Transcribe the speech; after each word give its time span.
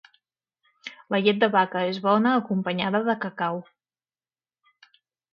La 1.15 1.17
llet 1.25 1.41
de 1.41 1.49
vaca 1.55 1.83
és 1.89 1.99
bona 2.05 2.31
acompanyada 2.37 3.01
de 3.09 3.15
cacau. 3.27 3.61